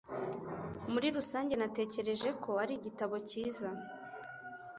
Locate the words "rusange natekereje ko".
1.15-2.51